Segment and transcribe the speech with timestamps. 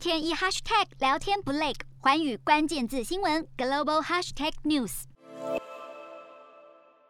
[0.00, 5.02] 天一 hashtag 聊天不累，寰宇关键字新闻 global hashtag news。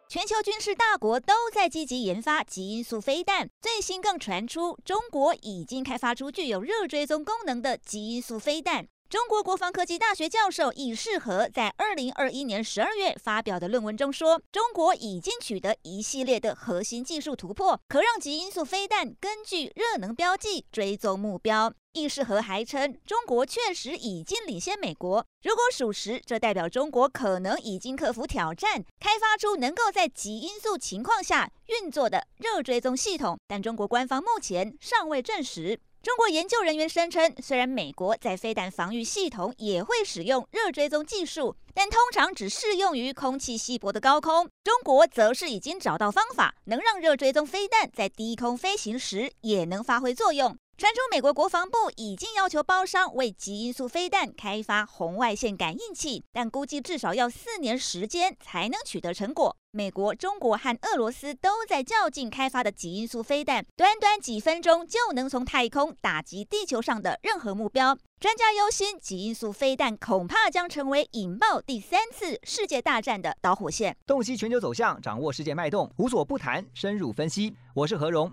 [0.08, 8.88] 全球军事大国都在积极研发极音速飞弹，最新更传出中国已经开发出具有热追踪功能的极音速飞弹。
[9.10, 21.74] 中国国防科技大学教授易世和在二零二一年十二月发表的论文中说，中国已经取得一系列的核心技术突破，可让极音速飞弹根据热能标记追踪目标。
[21.94, 25.26] 易世和还称，中国确实已经领先美国。
[25.42, 35.80] 如果属实，这代表中国可能已经克服挑战，开发出能够在极音速情况下运作的热追踪系统，但中国官方目前尚未证实。
[36.02, 44.48] 中国研究人员声称，虽然美国在飞弹防御系统也会使用热追踪技术，但通常只适用于空气稀薄的高空。
[44.64, 50.56] 中国则是已经找到方法，能让热追踪飞弹在低空飞行时也能发挥作用。
[50.80, 59.54] 传出美国国防部已经要求包商为极音速飞弹开发红外线感应器，但估计至少要四年时间才能取得成果。
[59.72, 67.94] 美国、中国和俄罗斯都在较劲开发的极音速飞弹，短短几分钟就能从太空打击地球上的任何目标。
[68.18, 73.94] 专家忧心，极音速飞弹恐怕将成为引爆第三次世界大战的导火线。
[74.06, 77.54] 洞悉全球走向，掌握世界脉动，无所不谈，深入分析。
[77.74, 78.32] 我是何荣。